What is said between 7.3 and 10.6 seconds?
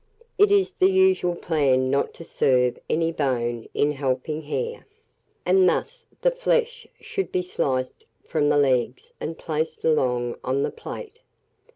be sliced from the legs and placed alone